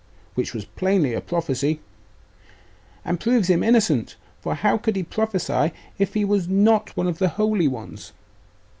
'Which 0.33 0.51
was 0.55 0.65
plainly 0.65 1.13
a 1.13 1.21
prophecy!' 1.21 1.79
'And 3.05 3.19
proves 3.19 3.51
him 3.51 3.61
innocent; 3.61 4.15
for 4.39 4.55
how 4.55 4.79
could 4.79 4.95
he 4.95 5.03
prophesy 5.03 5.73
if 5.99 6.15
he 6.15 6.25
was 6.25 6.47
not 6.49 6.97
one 6.97 7.05
of 7.07 7.19
the 7.19 7.29
holy 7.29 7.67
ones? 7.67 8.11